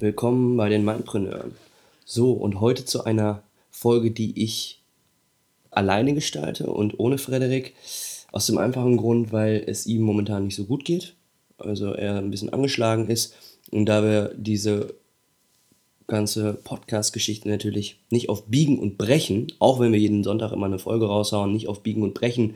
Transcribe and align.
willkommen 0.00 0.56
bei 0.56 0.68
den 0.68 0.84
Mindpreneuren. 0.84 1.54
So, 2.04 2.32
und 2.32 2.60
heute 2.60 2.84
zu 2.84 3.04
einer 3.04 3.42
Folge, 3.70 4.10
die 4.10 4.42
ich 4.42 4.80
alleine 5.70 6.14
gestalte 6.14 6.66
und 6.66 6.98
ohne 6.98 7.18
Frederik. 7.18 7.74
Aus 8.30 8.46
dem 8.46 8.58
einfachen 8.58 8.96
Grund, 8.96 9.32
weil 9.32 9.64
es 9.66 9.86
ihm 9.86 10.02
momentan 10.02 10.44
nicht 10.44 10.54
so 10.54 10.64
gut 10.64 10.84
geht. 10.84 11.14
Also 11.56 11.92
er 11.92 12.18
ein 12.18 12.30
bisschen 12.30 12.52
angeschlagen 12.52 13.08
ist. 13.08 13.34
Und 13.70 13.86
da 13.86 14.02
wir 14.02 14.32
diese 14.36 14.94
ganze 16.06 16.54
Podcast-Geschichte 16.54 17.48
natürlich 17.48 17.98
nicht 18.10 18.28
auf 18.28 18.46
Biegen 18.46 18.78
und 18.78 18.98
Brechen, 18.98 19.52
auch 19.58 19.80
wenn 19.80 19.92
wir 19.92 19.98
jeden 19.98 20.24
Sonntag 20.24 20.52
immer 20.52 20.66
eine 20.66 20.78
Folge 20.78 21.06
raushauen, 21.06 21.52
nicht 21.52 21.68
auf 21.68 21.82
Biegen 21.82 22.02
und 22.02 22.14
Brechen 22.14 22.54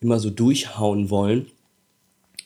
immer 0.00 0.18
so 0.18 0.30
durchhauen 0.30 1.10
wollen, 1.10 1.46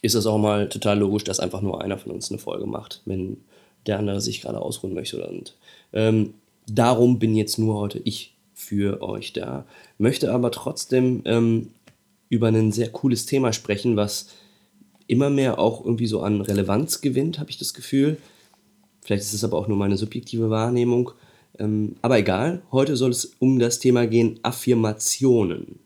ist 0.03 0.15
es 0.15 0.27
auch 0.27 0.39
mal 0.39 0.69
total 0.69 0.99
logisch, 0.99 1.25
dass 1.25 1.41
einfach 1.41 1.61
nur 1.61 1.83
einer 1.83 1.99
von 1.99 2.13
uns 2.13 2.31
eine 2.31 2.39
Folge 2.39 2.67
macht, 2.67 3.03
wenn 3.05 3.39
der 3.87 3.99
andere 3.99 4.21
sich 4.21 4.43
gerade 4.43 4.61
ausruhen 4.61 4.95
möchte. 4.95 5.27
Und 5.27 5.57
ähm, 5.93 6.35
darum 6.67 7.19
bin 7.19 7.35
jetzt 7.35 7.59
nur 7.59 7.77
heute 7.77 8.01
ich 8.05 8.35
für 8.55 9.03
euch 9.03 9.33
da. 9.33 9.65
Möchte 9.99 10.33
aber 10.33 10.51
trotzdem 10.51 11.23
ähm, 11.25 11.69
über 12.29 12.49
ein 12.49 12.73
sehr 12.73 12.91
cooles 12.91 13.27
Thema 13.27 13.53
sprechen, 13.53 13.97
was 13.97 14.29
immer 15.07 15.31
mehr 15.31 15.59
auch 15.59 15.85
irgendwie 15.85 16.07
so 16.07 16.21
an 16.21 16.41
Relevanz 16.41 17.01
gewinnt, 17.01 17.39
habe 17.39 17.51
ich 17.51 17.59
das 17.59 17.73
Gefühl. 17.73 18.19
Vielleicht 19.01 19.23
ist 19.23 19.33
es 19.33 19.45
aber 19.45 19.57
auch 19.57 19.69
nur 19.69 19.79
meine 19.79 19.97
subjektive 19.97 20.51
Wahrnehmung. 20.51 21.13
Ähm, 21.59 21.97
aber 22.03 22.19
egal, 22.19 22.63
heute 22.71 22.97
soll 22.97 23.11
es 23.11 23.33
um 23.39 23.59
das 23.59 23.79
Thema 23.79 24.07
gehen 24.07 24.39
Affirmationen. 24.43 25.79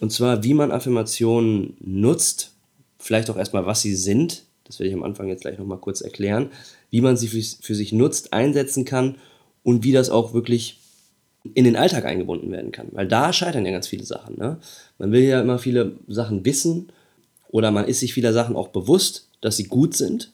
Und 0.00 0.12
zwar, 0.12 0.44
wie 0.44 0.54
man 0.54 0.70
Affirmationen 0.70 1.76
nutzt, 1.80 2.52
vielleicht 2.98 3.30
auch 3.30 3.36
erstmal, 3.36 3.66
was 3.66 3.82
sie 3.82 3.94
sind. 3.94 4.44
Das 4.64 4.78
werde 4.78 4.88
ich 4.88 4.94
am 4.94 5.02
Anfang 5.02 5.28
jetzt 5.28 5.42
gleich 5.42 5.58
nochmal 5.58 5.78
kurz 5.78 6.00
erklären. 6.00 6.50
Wie 6.90 7.00
man 7.00 7.16
sie 7.16 7.28
für, 7.28 7.42
für 7.42 7.74
sich 7.74 7.92
nutzt, 7.92 8.32
einsetzen 8.32 8.84
kann 8.84 9.16
und 9.62 9.84
wie 9.84 9.92
das 9.92 10.10
auch 10.10 10.32
wirklich 10.34 10.78
in 11.54 11.64
den 11.64 11.76
Alltag 11.76 12.04
eingebunden 12.04 12.50
werden 12.50 12.72
kann. 12.72 12.88
Weil 12.92 13.08
da 13.08 13.32
scheitern 13.32 13.66
ja 13.66 13.72
ganz 13.72 13.86
viele 13.86 14.04
Sachen. 14.04 14.38
Ne? 14.38 14.58
Man 14.98 15.12
will 15.12 15.22
ja 15.22 15.40
immer 15.40 15.58
viele 15.58 15.96
Sachen 16.08 16.44
wissen 16.44 16.88
oder 17.48 17.70
man 17.70 17.86
ist 17.86 18.00
sich 18.00 18.14
vieler 18.14 18.32
Sachen 18.32 18.56
auch 18.56 18.68
bewusst, 18.68 19.28
dass 19.40 19.56
sie 19.56 19.64
gut 19.64 19.96
sind. 19.96 20.32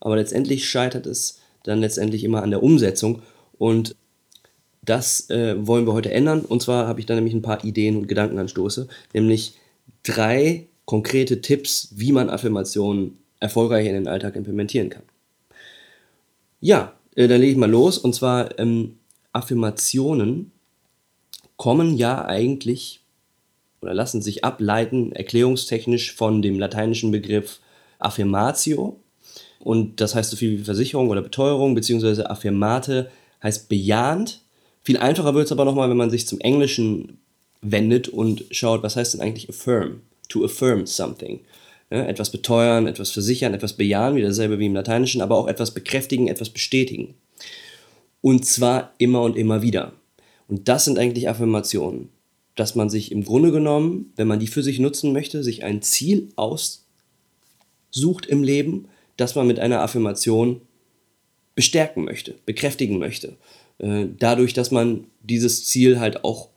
Aber 0.00 0.16
letztendlich 0.16 0.68
scheitert 0.68 1.06
es 1.06 1.38
dann 1.62 1.80
letztendlich 1.80 2.24
immer 2.24 2.42
an 2.42 2.50
der 2.50 2.62
Umsetzung. 2.62 3.22
Und 3.58 3.94
das 4.84 5.30
äh, 5.30 5.54
wollen 5.66 5.86
wir 5.86 5.92
heute 5.92 6.10
ändern. 6.10 6.40
Und 6.40 6.62
zwar 6.62 6.88
habe 6.88 7.00
ich 7.00 7.06
da 7.06 7.14
nämlich 7.14 7.34
ein 7.34 7.42
paar 7.42 7.64
Ideen 7.64 7.96
und 7.96 8.08
Gedankenanstoße, 8.08 8.88
nämlich 9.12 9.54
drei 10.02 10.66
konkrete 10.84 11.40
Tipps, 11.40 11.92
wie 11.94 12.12
man 12.12 12.30
Affirmationen 12.30 13.18
erfolgreich 13.38 13.86
in 13.86 13.94
den 13.94 14.08
Alltag 14.08 14.36
implementieren 14.36 14.90
kann. 14.90 15.04
Ja, 16.62 16.94
äh, 17.14 17.28
dann 17.28 17.40
lege 17.40 17.52
ich 17.52 17.58
mal 17.58 17.70
los. 17.70 17.98
Und 17.98 18.14
zwar 18.14 18.58
ähm, 18.58 18.96
Affirmationen 19.32 20.52
kommen 21.56 21.98
ja 21.98 22.24
eigentlich 22.24 23.00
oder 23.82 23.92
lassen 23.92 24.22
sich 24.22 24.44
ableiten, 24.44 25.12
erklärungstechnisch 25.12 26.14
von 26.14 26.40
dem 26.40 26.58
lateinischen 26.58 27.10
Begriff 27.10 27.60
Affirmatio. 27.98 28.98
Und 29.58 30.00
das 30.00 30.14
heißt 30.14 30.30
so 30.30 30.38
viel 30.38 30.58
wie 30.58 30.64
Versicherung 30.64 31.10
oder 31.10 31.20
Beteuerung, 31.20 31.74
beziehungsweise 31.74 32.30
Affirmate 32.30 33.10
heißt 33.42 33.68
bejahend 33.68 34.42
viel 34.82 34.98
einfacher 34.98 35.34
wird 35.34 35.46
es 35.46 35.52
aber 35.52 35.64
nochmal, 35.64 35.88
wenn 35.90 35.96
man 35.96 36.10
sich 36.10 36.26
zum 36.26 36.40
Englischen 36.40 37.18
wendet 37.60 38.08
und 38.08 38.44
schaut, 38.50 38.82
was 38.82 38.96
heißt 38.96 39.14
denn 39.14 39.20
eigentlich 39.20 39.48
affirm? 39.48 40.00
To 40.28 40.44
affirm 40.44 40.86
something. 40.86 41.40
Ja, 41.92 42.06
etwas 42.06 42.30
beteuern, 42.30 42.86
etwas 42.86 43.10
versichern, 43.10 43.52
etwas 43.52 43.74
bejahen, 43.74 44.16
wie 44.16 44.22
dasselbe 44.22 44.58
wie 44.58 44.64
im 44.64 44.72
Lateinischen, 44.72 45.20
aber 45.20 45.36
auch 45.36 45.46
etwas 45.46 45.74
bekräftigen, 45.74 46.26
etwas 46.26 46.48
bestätigen. 46.48 47.16
Und 48.22 48.46
zwar 48.46 48.94
immer 48.96 49.20
und 49.20 49.36
immer 49.36 49.60
wieder. 49.60 49.92
Und 50.48 50.68
das 50.68 50.86
sind 50.86 50.98
eigentlich 50.98 51.28
Affirmationen. 51.28 52.08
Dass 52.54 52.76
man 52.76 52.88
sich 52.88 53.12
im 53.12 53.24
Grunde 53.24 53.52
genommen, 53.52 54.10
wenn 54.16 54.26
man 54.26 54.38
die 54.38 54.46
für 54.46 54.62
sich 54.62 54.78
nutzen 54.78 55.12
möchte, 55.12 55.44
sich 55.44 55.64
ein 55.64 55.82
Ziel 55.82 56.30
aussucht 56.36 58.24
im 58.26 58.42
Leben, 58.42 58.88
das 59.18 59.34
man 59.34 59.46
mit 59.46 59.60
einer 59.60 59.82
Affirmation 59.82 60.62
bestärken 61.54 62.04
möchte, 62.04 62.36
bekräftigen 62.46 62.98
möchte. 62.98 63.36
Äh, 63.76 64.06
dadurch, 64.18 64.54
dass 64.54 64.70
man 64.70 65.08
dieses 65.20 65.66
Ziel 65.66 66.00
halt 66.00 66.24
auch, 66.24 66.48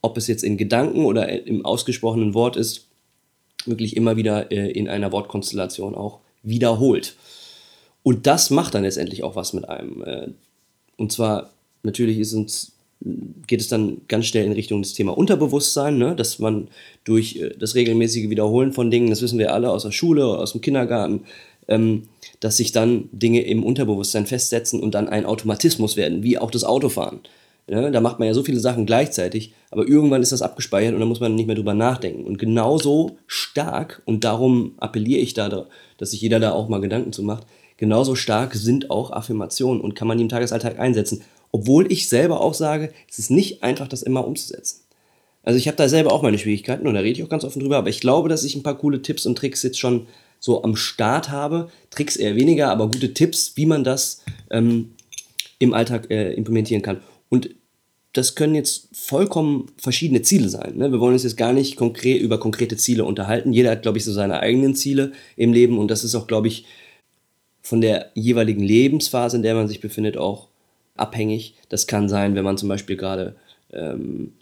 ob 0.00 0.16
es 0.16 0.28
jetzt 0.28 0.44
in 0.44 0.56
Gedanken 0.58 1.06
oder 1.06 1.44
im 1.44 1.64
ausgesprochenen 1.64 2.34
Wort 2.34 2.54
ist, 2.54 2.86
wirklich 3.66 3.96
immer 3.96 4.16
wieder 4.16 4.50
äh, 4.50 4.70
in 4.70 4.88
einer 4.88 5.12
Wortkonstellation 5.12 5.94
auch 5.94 6.20
wiederholt. 6.42 7.16
Und 8.02 8.26
das 8.26 8.50
macht 8.50 8.74
dann 8.74 8.82
letztendlich 8.82 9.22
auch 9.22 9.36
was 9.36 9.52
mit 9.52 9.68
einem. 9.68 10.02
Äh, 10.02 10.28
und 10.96 11.12
zwar 11.12 11.50
natürlich 11.82 12.18
ist 12.18 12.34
uns, 12.34 12.72
geht 13.46 13.60
es 13.60 13.68
dann 13.68 14.02
ganz 14.08 14.26
schnell 14.26 14.44
in 14.44 14.52
Richtung 14.52 14.82
des 14.82 14.94
Thema 14.94 15.16
Unterbewusstsein, 15.16 15.98
ne? 15.98 16.14
dass 16.14 16.38
man 16.38 16.68
durch 17.04 17.40
das 17.58 17.74
regelmäßige 17.74 18.30
Wiederholen 18.30 18.72
von 18.72 18.90
Dingen, 18.90 19.10
das 19.10 19.20
wissen 19.20 19.38
wir 19.38 19.52
alle 19.52 19.70
aus 19.70 19.82
der 19.82 19.90
Schule, 19.90 20.24
aus 20.24 20.52
dem 20.52 20.60
Kindergarten, 20.60 21.24
ähm, 21.68 22.04
dass 22.40 22.56
sich 22.56 22.72
dann 22.72 23.08
Dinge 23.12 23.42
im 23.42 23.64
Unterbewusstsein 23.64 24.26
festsetzen 24.26 24.80
und 24.80 24.94
dann 24.94 25.08
ein 25.08 25.26
Automatismus 25.26 25.96
werden, 25.96 26.22
wie 26.22 26.38
auch 26.38 26.50
das 26.50 26.64
Autofahren. 26.64 27.20
Ja, 27.66 27.90
da 27.90 28.00
macht 28.02 28.18
man 28.18 28.28
ja 28.28 28.34
so 28.34 28.42
viele 28.42 28.60
Sachen 28.60 28.84
gleichzeitig, 28.84 29.54
aber 29.70 29.88
irgendwann 29.88 30.20
ist 30.20 30.32
das 30.32 30.42
abgespeichert 30.42 30.92
und 30.92 31.00
dann 31.00 31.08
muss 31.08 31.20
man 31.20 31.34
nicht 31.34 31.46
mehr 31.46 31.56
drüber 31.56 31.72
nachdenken. 31.72 32.24
Und 32.24 32.38
genauso 32.38 33.16
stark, 33.26 34.02
und 34.04 34.24
darum 34.24 34.74
appelliere 34.76 35.20
ich 35.20 35.32
da, 35.32 35.66
dass 35.96 36.10
sich 36.10 36.20
jeder 36.20 36.40
da 36.40 36.52
auch 36.52 36.68
mal 36.68 36.82
Gedanken 36.82 37.12
zu 37.12 37.22
macht, 37.22 37.46
genauso 37.78 38.16
stark 38.16 38.54
sind 38.54 38.90
auch 38.90 39.12
Affirmationen 39.12 39.80
und 39.80 39.94
kann 39.94 40.06
man 40.06 40.18
die 40.18 40.24
im 40.24 40.28
Tagesalltag 40.28 40.78
einsetzen. 40.78 41.22
Obwohl 41.52 41.90
ich 41.90 42.08
selber 42.08 42.42
auch 42.42 42.52
sage, 42.52 42.92
es 43.08 43.18
ist 43.18 43.30
nicht 43.30 43.62
einfach, 43.62 43.88
das 43.88 44.02
immer 44.02 44.26
umzusetzen. 44.26 44.80
Also 45.42 45.58
ich 45.58 45.66
habe 45.66 45.76
da 45.76 45.88
selber 45.88 46.12
auch 46.12 46.22
meine 46.22 46.38
Schwierigkeiten 46.38 46.86
und 46.86 46.94
da 46.94 47.00
rede 47.00 47.18
ich 47.18 47.24
auch 47.24 47.30
ganz 47.30 47.44
offen 47.44 47.60
drüber, 47.60 47.78
aber 47.78 47.88
ich 47.88 48.00
glaube, 48.00 48.28
dass 48.28 48.44
ich 48.44 48.56
ein 48.56 48.62
paar 48.62 48.76
coole 48.76 49.02
Tipps 49.02 49.24
und 49.24 49.36
Tricks 49.36 49.62
jetzt 49.62 49.78
schon 49.78 50.06
so 50.38 50.62
am 50.62 50.76
Start 50.76 51.30
habe. 51.30 51.70
Tricks 51.90 52.16
eher 52.16 52.36
weniger, 52.36 52.70
aber 52.70 52.88
gute 52.88 53.14
Tipps, 53.14 53.52
wie 53.56 53.66
man 53.66 53.84
das 53.84 54.22
ähm, 54.50 54.92
im 55.58 55.72
Alltag 55.72 56.10
äh, 56.10 56.32
implementieren 56.34 56.82
kann. 56.82 57.00
Und 57.28 57.50
das 58.12 58.36
können 58.36 58.54
jetzt 58.54 58.88
vollkommen 58.92 59.66
verschiedene 59.76 60.22
Ziele 60.22 60.48
sein. 60.48 60.76
Ne? 60.76 60.92
Wir 60.92 61.00
wollen 61.00 61.14
uns 61.14 61.24
jetzt 61.24 61.36
gar 61.36 61.52
nicht 61.52 61.76
konkret 61.76 62.20
über 62.20 62.38
konkrete 62.38 62.76
Ziele 62.76 63.04
unterhalten. 63.04 63.52
Jeder 63.52 63.72
hat, 63.72 63.82
glaube 63.82 63.98
ich, 63.98 64.04
so 64.04 64.12
seine 64.12 64.40
eigenen 64.40 64.74
Ziele 64.74 65.12
im 65.36 65.52
Leben 65.52 65.78
und 65.78 65.90
das 65.90 66.04
ist 66.04 66.14
auch, 66.14 66.28
glaube 66.28 66.48
ich, 66.48 66.64
von 67.60 67.80
der 67.80 68.10
jeweiligen 68.14 68.62
Lebensphase, 68.62 69.36
in 69.36 69.42
der 69.42 69.54
man 69.54 69.68
sich 69.68 69.80
befindet, 69.80 70.16
auch 70.16 70.48
abhängig. 70.94 71.54
Das 71.68 71.86
kann 71.86 72.08
sein, 72.08 72.34
wenn 72.36 72.44
man 72.44 72.58
zum 72.58 72.68
Beispiel 72.68 72.96
gerade 72.96 73.34
ähm, 73.72 74.34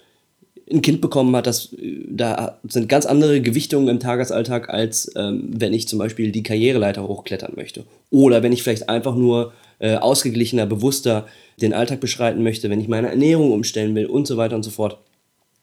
ein 0.70 0.82
Kind 0.82 1.00
bekommen 1.00 1.34
hat, 1.37 1.47
das, 1.47 1.75
da 2.09 2.59
sind 2.69 2.88
ganz 2.88 3.06
andere 3.06 3.41
Gewichtungen 3.41 3.88
im 3.88 4.00
Tagesalltag, 4.00 4.69
als 4.69 5.10
ähm, 5.16 5.50
wenn 5.54 5.72
ich 5.72 5.88
zum 5.88 5.99
Beispiel 5.99 6.32
die 6.32 6.43
Karriereleiter 6.43 7.06
hochklettern 7.06 7.53
möchte. 7.56 7.84
Oder 8.10 8.43
wenn 8.43 8.53
ich 8.53 8.62
vielleicht 8.62 8.88
einfach 8.88 9.14
nur 9.14 9.53
äh, 9.82 9.96
ausgeglichener, 9.96 10.64
bewusster 10.64 11.26
den 11.61 11.75
Alltag 11.75 12.00
beschreiten 12.00 12.43
möchte, 12.43 12.70
wenn 12.70 12.81
ich 12.81 12.87
meine 12.87 13.08
Ernährung 13.08 13.50
umstellen 13.50 13.94
will 13.96 14.06
und 14.06 14.29
so 14.29 14.37
weiter 14.37 14.55
und 14.55 14.62
so 14.62 14.70
fort. 14.70 14.99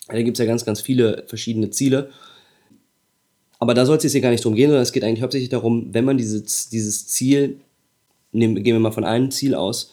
Da 0.10 0.22
gibt 0.22 0.38
es 0.38 0.40
ja 0.40 0.46
ganz, 0.46 0.66
ganz 0.66 0.82
viele 0.82 1.24
verschiedene 1.28 1.70
Ziele. 1.70 2.10
Aber 3.60 3.74
da 3.74 3.86
soll 3.86 3.96
es 3.96 4.04
jetzt 4.04 4.12
hier 4.12 4.22
gar 4.22 4.32
nicht 4.32 4.44
drum 4.44 4.56
gehen, 4.56 4.70
sondern 4.70 4.84
es 4.84 4.92
geht 4.92 5.06
eigentlich 5.06 5.22
hauptsächlich 5.22 5.50
darum, 5.50 5.94
wenn 5.94 6.04
man 6.04 6.18
dieses, 6.18 6.68
dieses 6.68 7.08
Ziel, 7.08 7.62
nehmen, 8.34 8.62
gehen 8.62 8.76
wir 8.76 8.80
mal 8.80 8.92
von 8.92 9.06
einem 9.06 9.32
Ziel 9.32 9.56
aus, 9.56 9.92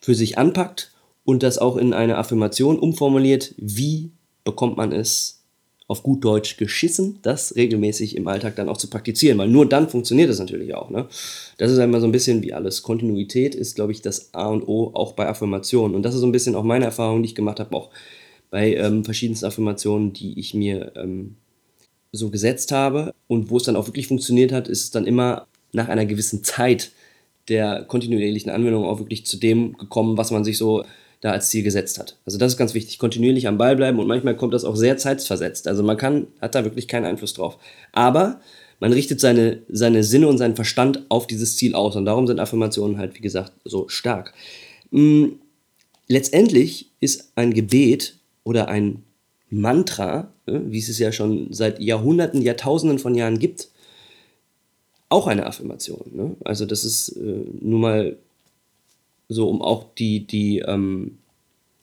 für 0.00 0.14
sich 0.14 0.38
anpackt 0.38 0.92
und 1.24 1.42
das 1.42 1.58
auch 1.58 1.76
in 1.76 1.92
eine 1.92 2.18
Affirmation 2.18 2.78
umformuliert, 2.78 3.54
wie 3.56 4.12
bekommt 4.44 4.76
man 4.76 4.92
es 4.92 5.39
auf 5.90 6.04
gut 6.04 6.24
Deutsch 6.24 6.56
geschissen, 6.56 7.18
das 7.22 7.56
regelmäßig 7.56 8.16
im 8.16 8.28
Alltag 8.28 8.54
dann 8.54 8.68
auch 8.68 8.76
zu 8.76 8.88
praktizieren, 8.88 9.38
weil 9.38 9.48
nur 9.48 9.68
dann 9.68 9.88
funktioniert 9.88 10.30
das 10.30 10.38
natürlich 10.38 10.72
auch. 10.72 10.88
Ne? 10.88 11.08
Das 11.58 11.72
ist 11.72 11.80
einmal 11.80 12.00
so 12.00 12.06
ein 12.06 12.12
bisschen 12.12 12.44
wie 12.44 12.52
alles. 12.52 12.84
Kontinuität 12.84 13.56
ist, 13.56 13.74
glaube 13.74 13.90
ich, 13.90 14.00
das 14.00 14.32
A 14.32 14.46
und 14.46 14.62
O 14.68 14.92
auch 14.94 15.14
bei 15.14 15.26
Affirmationen. 15.26 15.96
Und 15.96 16.04
das 16.04 16.14
ist 16.14 16.20
so 16.20 16.28
ein 16.28 16.32
bisschen 16.32 16.54
auch 16.54 16.62
meine 16.62 16.84
Erfahrung, 16.84 17.24
die 17.24 17.30
ich 17.30 17.34
gemacht 17.34 17.58
habe, 17.58 17.74
auch 17.74 17.90
bei 18.50 18.76
ähm, 18.76 19.04
verschiedensten 19.04 19.46
Affirmationen, 19.46 20.12
die 20.12 20.38
ich 20.38 20.54
mir 20.54 20.92
ähm, 20.94 21.34
so 22.12 22.30
gesetzt 22.30 22.70
habe. 22.70 23.12
Und 23.26 23.50
wo 23.50 23.56
es 23.56 23.64
dann 23.64 23.74
auch 23.74 23.88
wirklich 23.88 24.06
funktioniert 24.06 24.52
hat, 24.52 24.68
ist 24.68 24.84
es 24.84 24.90
dann 24.92 25.08
immer 25.08 25.48
nach 25.72 25.88
einer 25.88 26.06
gewissen 26.06 26.44
Zeit 26.44 26.92
der 27.48 27.82
kontinuierlichen 27.82 28.52
Anwendung 28.52 28.84
auch 28.84 29.00
wirklich 29.00 29.26
zu 29.26 29.38
dem 29.38 29.76
gekommen, 29.76 30.16
was 30.16 30.30
man 30.30 30.44
sich 30.44 30.56
so 30.56 30.84
da 31.20 31.32
als 31.32 31.50
Ziel 31.50 31.62
gesetzt 31.62 31.98
hat. 31.98 32.16
Also 32.24 32.38
das 32.38 32.52
ist 32.52 32.58
ganz 32.58 32.74
wichtig, 32.74 32.98
kontinuierlich 32.98 33.46
am 33.46 33.58
Ball 33.58 33.76
bleiben 33.76 33.98
und 33.98 34.06
manchmal 34.06 34.36
kommt 34.36 34.54
das 34.54 34.64
auch 34.64 34.76
sehr 34.76 34.96
zeitversetzt. 34.96 35.68
Also 35.68 35.82
man 35.82 35.96
kann, 35.96 36.28
hat 36.40 36.54
da 36.54 36.64
wirklich 36.64 36.88
keinen 36.88 37.04
Einfluss 37.04 37.34
drauf. 37.34 37.58
Aber 37.92 38.40
man 38.78 38.92
richtet 38.92 39.20
seine, 39.20 39.58
seine 39.68 40.02
Sinne 40.02 40.28
und 40.28 40.38
seinen 40.38 40.56
Verstand 40.56 41.04
auf 41.10 41.26
dieses 41.26 41.56
Ziel 41.56 41.74
aus 41.74 41.96
und 41.96 42.06
darum 42.06 42.26
sind 42.26 42.40
Affirmationen 42.40 42.96
halt, 42.96 43.14
wie 43.16 43.20
gesagt, 43.20 43.52
so 43.64 43.88
stark. 43.88 44.32
Hm, 44.90 45.38
letztendlich 46.08 46.90
ist 47.00 47.32
ein 47.36 47.52
Gebet 47.52 48.16
oder 48.42 48.68
ein 48.68 49.04
Mantra, 49.50 50.32
ne, 50.46 50.62
wie 50.66 50.78
es 50.78 50.88
es 50.88 50.98
ja 50.98 51.12
schon 51.12 51.52
seit 51.52 51.80
Jahrhunderten, 51.80 52.40
Jahrtausenden 52.40 52.98
von 52.98 53.14
Jahren 53.14 53.38
gibt, 53.38 53.68
auch 55.10 55.26
eine 55.26 55.44
Affirmation. 55.44 56.10
Ne? 56.12 56.36
Also 56.44 56.64
das 56.64 56.84
ist 56.84 57.10
äh, 57.16 57.44
nun 57.60 57.80
mal 57.80 58.16
so, 59.30 59.48
um 59.48 59.62
auch 59.62 59.94
die, 59.94 60.26
die 60.26 60.58
ähm, 60.58 61.18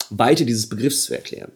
Weite 0.09 0.45
dieses 0.45 0.67
Begriffs 0.67 1.05
zu 1.05 1.15
erklären. 1.15 1.51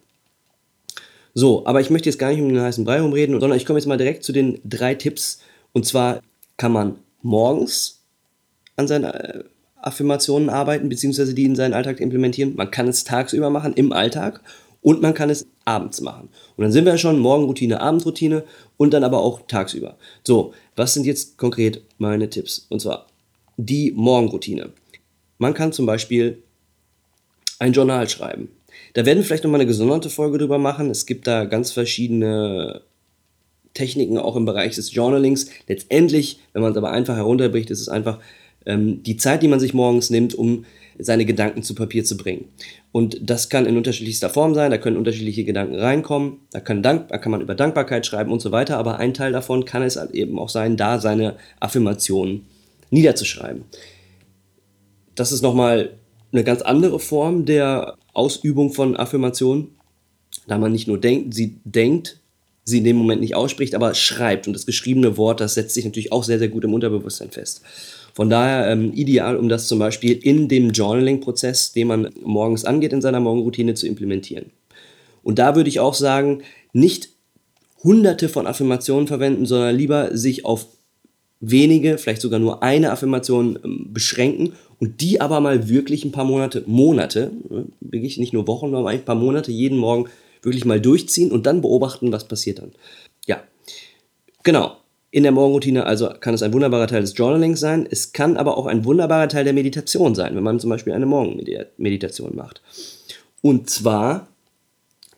So, 1.33 1.65
aber 1.65 1.79
ich 1.81 1.89
möchte 1.89 2.09
jetzt 2.09 2.17
gar 2.17 2.29
nicht 2.29 2.41
um 2.41 2.49
den 2.49 2.61
heißen 2.61 2.83
Brei 2.83 3.01
rumreden, 3.01 3.39
sondern 3.39 3.57
ich 3.57 3.65
komme 3.65 3.77
jetzt 3.77 3.85
mal 3.85 3.97
direkt 3.97 4.23
zu 4.23 4.31
den 4.31 4.59
drei 4.65 4.95
Tipps. 4.95 5.41
Und 5.73 5.85
zwar 5.85 6.21
kann 6.57 6.71
man 6.71 6.95
morgens 7.21 8.01
an 8.75 8.88
seinen 8.88 9.05
äh, 9.05 9.43
Affirmationen 9.75 10.49
arbeiten, 10.49 10.89
beziehungsweise 10.89 11.33
die 11.33 11.43
in 11.43 11.55
seinen 11.55 11.73
Alltag 11.73 11.99
implementieren. 11.99 12.55
Man 12.55 12.71
kann 12.71 12.88
es 12.88 13.03
tagsüber 13.03 13.49
machen, 13.49 13.73
im 13.73 13.91
Alltag. 13.91 14.41
Und 14.81 15.01
man 15.01 15.13
kann 15.13 15.29
es 15.29 15.45
abends 15.63 16.01
machen. 16.01 16.29
Und 16.57 16.63
dann 16.63 16.71
sind 16.71 16.85
wir 16.85 16.97
schon 16.97 17.19
Morgenroutine, 17.19 17.81
Abendroutine 17.81 18.43
und 18.77 18.93
dann 18.93 19.03
aber 19.03 19.19
auch 19.19 19.41
tagsüber. 19.47 19.95
So, 20.23 20.53
was 20.75 20.95
sind 20.95 21.05
jetzt 21.05 21.38
konkret 21.38 21.83
meine 21.99 22.29
Tipps? 22.29 22.65
Und 22.69 22.81
zwar 22.81 23.05
die 23.57 23.91
Morgenroutine. 23.91 24.71
Man 25.41 25.55
kann 25.55 25.73
zum 25.73 25.88
Beispiel 25.88 26.43
ein 27.57 27.73
Journal 27.73 28.07
schreiben. 28.07 28.49
Da 28.93 29.07
werden 29.07 29.17
wir 29.17 29.25
vielleicht 29.25 29.43
nochmal 29.43 29.59
eine 29.59 29.67
gesonderte 29.67 30.11
Folge 30.11 30.38
drüber 30.38 30.59
machen. 30.59 30.91
Es 30.91 31.07
gibt 31.07 31.25
da 31.25 31.45
ganz 31.45 31.71
verschiedene 31.71 32.81
Techniken 33.73 34.19
auch 34.19 34.35
im 34.35 34.45
Bereich 34.45 34.75
des 34.75 34.93
Journalings. 34.93 35.47
Letztendlich, 35.67 36.41
wenn 36.53 36.61
man 36.61 36.73
es 36.73 36.77
aber 36.77 36.91
einfach 36.91 37.15
herunterbricht, 37.15 37.71
ist 37.71 37.81
es 37.81 37.89
einfach 37.89 38.19
ähm, 38.67 39.01
die 39.01 39.17
Zeit, 39.17 39.41
die 39.41 39.47
man 39.47 39.59
sich 39.59 39.73
morgens 39.73 40.11
nimmt, 40.11 40.35
um 40.35 40.65
seine 40.99 41.25
Gedanken 41.25 41.63
zu 41.63 41.73
Papier 41.73 42.05
zu 42.05 42.17
bringen. 42.17 42.45
Und 42.91 43.17
das 43.27 43.49
kann 43.49 43.65
in 43.65 43.77
unterschiedlichster 43.77 44.29
Form 44.29 44.53
sein, 44.53 44.69
da 44.69 44.77
können 44.77 44.97
unterschiedliche 44.97 45.43
Gedanken 45.43 45.73
reinkommen, 45.73 46.38
da 46.51 46.59
kann, 46.59 46.83
Dank, 46.83 47.07
da 47.07 47.17
kann 47.17 47.31
man 47.31 47.41
über 47.41 47.55
Dankbarkeit 47.55 48.05
schreiben 48.05 48.31
und 48.31 48.43
so 48.43 48.51
weiter, 48.51 48.77
aber 48.77 48.97
ein 48.97 49.15
Teil 49.15 49.31
davon 49.31 49.65
kann 49.65 49.81
es 49.81 49.95
halt 49.95 50.11
eben 50.11 50.38
auch 50.38 50.49
sein, 50.49 50.77
da 50.77 50.99
seine 50.99 51.38
Affirmationen 51.59 52.45
niederzuschreiben 52.91 53.63
das 55.15 55.31
ist 55.31 55.41
nochmal 55.41 55.97
eine 56.31 56.43
ganz 56.43 56.61
andere 56.61 56.99
Form 56.99 57.45
der 57.45 57.97
Ausübung 58.13 58.71
von 58.71 58.95
Affirmationen, 58.95 59.69
da 60.47 60.57
man 60.57 60.71
nicht 60.71 60.87
nur 60.87 60.99
denkt, 60.99 61.33
sie 61.33 61.57
denkt, 61.63 62.19
sie 62.63 62.77
in 62.77 62.83
dem 62.83 62.95
Moment 62.97 63.21
nicht 63.21 63.35
ausspricht, 63.35 63.75
aber 63.75 63.93
schreibt. 63.93 64.47
Und 64.47 64.53
das 64.53 64.65
geschriebene 64.65 65.17
Wort, 65.17 65.39
das 65.39 65.55
setzt 65.55 65.73
sich 65.73 65.85
natürlich 65.85 66.11
auch 66.11 66.23
sehr, 66.23 66.39
sehr 66.39 66.47
gut 66.47 66.63
im 66.63 66.73
Unterbewusstsein 66.73 67.31
fest. 67.31 67.61
Von 68.13 68.29
daher 68.29 68.71
ähm, 68.71 68.91
ideal, 68.93 69.37
um 69.37 69.49
das 69.49 69.67
zum 69.67 69.79
Beispiel 69.79 70.13
in 70.13 70.47
dem 70.47 70.71
Journaling-Prozess, 70.71 71.71
den 71.71 71.87
man 71.87 72.09
morgens 72.23 72.65
angeht, 72.65 72.93
in 72.93 73.01
seiner 73.01 73.19
Morgenroutine 73.19 73.73
zu 73.73 73.87
implementieren. 73.87 74.51
Und 75.23 75.39
da 75.39 75.55
würde 75.55 75.69
ich 75.69 75.79
auch 75.79 75.93
sagen, 75.93 76.43
nicht 76.73 77.09
hunderte 77.83 78.29
von 78.29 78.47
Affirmationen 78.47 79.07
verwenden, 79.07 79.45
sondern 79.45 79.75
lieber 79.75 80.15
sich 80.15 80.45
auf 80.45 80.67
wenige, 81.41 81.97
vielleicht 81.97 82.21
sogar 82.21 82.39
nur 82.39 82.63
eine 82.63 82.91
Affirmation 82.91 83.59
ähm, 83.63 83.88
beschränken 83.91 84.53
und 84.79 85.01
die 85.01 85.19
aber 85.19 85.41
mal 85.41 85.67
wirklich 85.67 86.05
ein 86.05 86.11
paar 86.11 86.23
Monate, 86.23 86.63
Monate, 86.67 87.31
ne, 87.49 87.65
wirklich 87.81 88.17
nicht 88.17 88.31
nur 88.31 88.47
Wochen, 88.47 88.71
sondern 88.71 88.88
ein 88.88 89.03
paar 89.03 89.15
Monate 89.15 89.51
jeden 89.51 89.77
Morgen 89.77 90.05
wirklich 90.43 90.65
mal 90.65 90.79
durchziehen 90.79 91.31
und 91.31 91.45
dann 91.45 91.61
beobachten, 91.61 92.11
was 92.11 92.27
passiert 92.27 92.59
dann. 92.59 92.71
Ja, 93.25 93.43
genau. 94.43 94.77
In 95.13 95.23
der 95.23 95.33
Morgenroutine 95.33 95.85
also 95.85 96.09
kann 96.21 96.33
es 96.33 96.41
ein 96.41 96.53
wunderbarer 96.53 96.88
Teil 96.88 97.01
des 97.01 97.17
Journalings 97.17 97.59
sein. 97.59 97.85
Es 97.89 98.13
kann 98.13 98.38
aber 98.38 98.57
auch 98.57 98.65
ein 98.65 98.85
wunderbarer 98.85 99.27
Teil 99.27 99.43
der 99.43 99.51
Meditation 99.51 100.15
sein, 100.15 100.35
wenn 100.35 100.43
man 100.43 100.59
zum 100.59 100.69
Beispiel 100.69 100.93
eine 100.93 101.05
Morgenmeditation 101.05 102.33
macht. 102.33 102.61
Und 103.41 103.69
zwar 103.69 104.29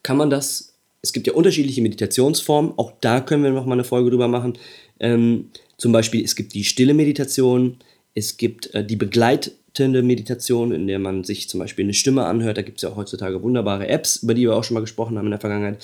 kann 0.02 0.18
man 0.18 0.32
das, 0.32 0.74
es 1.02 1.14
gibt 1.14 1.28
ja 1.28 1.34
unterschiedliche 1.34 1.82
Meditationsformen, 1.82 2.74
auch 2.78 2.94
da 3.02 3.22
können 3.22 3.44
wir 3.44 3.52
nochmal 3.52 3.78
eine 3.78 3.84
Folge 3.84 4.10
drüber 4.10 4.28
machen. 4.28 4.58
Ähm, 5.00 5.50
zum 5.78 5.92
Beispiel, 5.92 6.24
es 6.24 6.36
gibt 6.36 6.54
die 6.54 6.64
stille 6.64 6.94
Meditation, 6.94 7.78
es 8.14 8.38
gibt 8.38 8.74
äh, 8.74 8.86
die 8.86 8.96
begleitende 8.96 10.04
Meditation, 10.04 10.72
in 10.72 10.88
der 10.88 11.00
man 11.00 11.24
sich 11.24 11.50
zum 11.50 11.60
Beispiel 11.60 11.86
eine 11.86 11.94
Stimme 11.94 12.26
anhört. 12.26 12.58
Da 12.58 12.62
gibt 12.62 12.78
es 12.78 12.84
ja 12.84 12.90
auch 12.90 12.96
heutzutage 12.96 13.42
wunderbare 13.42 13.88
Apps, 13.88 14.18
über 14.18 14.34
die 14.34 14.44
wir 14.44 14.56
auch 14.56 14.64
schon 14.64 14.76
mal 14.76 14.82
gesprochen 14.82 15.18
haben 15.18 15.26
in 15.26 15.32
der 15.32 15.40
Vergangenheit. 15.40 15.84